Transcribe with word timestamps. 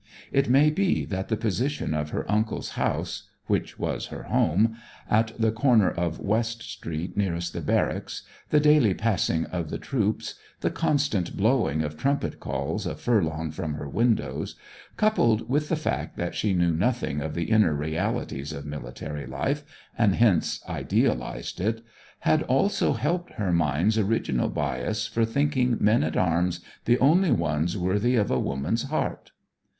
It 0.31 0.49
may 0.49 0.71
be 0.71 1.05
that 1.05 1.27
the 1.27 1.37
position 1.37 1.93
of 1.93 2.09
her 2.09 2.25
uncle's 2.27 2.69
house 2.69 3.29
(which 3.45 3.77
was 3.77 4.07
her 4.07 4.23
home) 4.23 4.75
at 5.07 5.39
the 5.39 5.51
corner 5.51 5.91
of 5.91 6.19
West 6.19 6.63
Street 6.63 7.15
nearest 7.15 7.53
the 7.53 7.61
barracks, 7.61 8.23
the 8.49 8.59
daily 8.59 8.95
passing 8.95 9.45
of 9.45 9.69
the 9.69 9.77
troops, 9.77 10.33
the 10.61 10.71
constant 10.71 11.37
blowing 11.37 11.83
of 11.83 11.97
trumpet 11.97 12.39
calls 12.39 12.87
a 12.87 12.95
furlong 12.95 13.51
from 13.51 13.75
her 13.75 13.87
windows, 13.87 14.55
coupled 14.97 15.47
with 15.47 15.69
the 15.69 15.75
fact 15.75 16.17
that 16.17 16.33
she 16.33 16.55
knew 16.55 16.73
nothing 16.73 17.21
of 17.21 17.35
the 17.35 17.51
inner 17.51 17.75
realities 17.75 18.51
of 18.51 18.65
military 18.65 19.27
life, 19.27 19.61
and 19.95 20.15
hence 20.15 20.63
idealized 20.67 21.59
it, 21.61 21.83
had 22.21 22.41
also 22.41 22.93
helped 22.93 23.33
her 23.33 23.51
mind's 23.51 23.99
original 23.99 24.49
bias 24.49 25.05
for 25.05 25.25
thinking 25.25 25.77
men 25.79 26.01
at 26.03 26.17
arms 26.17 26.59
the 26.85 26.97
only 26.97 27.31
ones 27.31 27.77
worthy 27.77 28.15
of 28.15 28.31
a 28.31 28.39
woman's 28.39 28.85
heart. 28.89 29.29